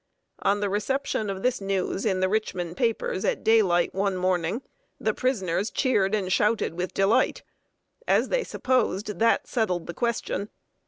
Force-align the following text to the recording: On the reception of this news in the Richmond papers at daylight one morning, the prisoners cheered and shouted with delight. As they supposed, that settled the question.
On 0.39 0.61
the 0.61 0.69
reception 0.71 1.29
of 1.29 1.43
this 1.43 1.61
news 1.61 2.07
in 2.07 2.21
the 2.21 2.27
Richmond 2.27 2.75
papers 2.75 3.23
at 3.23 3.43
daylight 3.43 3.93
one 3.93 4.17
morning, 4.17 4.63
the 4.99 5.13
prisoners 5.13 5.69
cheered 5.69 6.15
and 6.15 6.33
shouted 6.33 6.73
with 6.73 6.91
delight. 6.95 7.43
As 8.07 8.29
they 8.29 8.43
supposed, 8.43 9.19
that 9.19 9.45
settled 9.45 9.85
the 9.85 9.93
question. 9.93 10.49